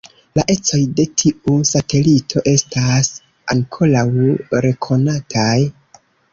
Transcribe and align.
La 0.37 0.43
ecoj 0.51 0.79
de 0.99 1.03
tiu 1.21 1.57
satelito 1.73 2.43
estas 2.53 3.13
ankoraŭ 3.57 4.07
nekonataj. 4.19 5.57